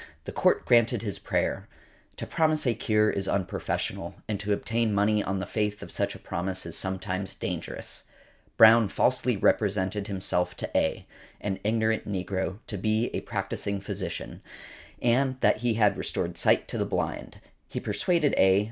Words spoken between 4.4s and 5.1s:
obtain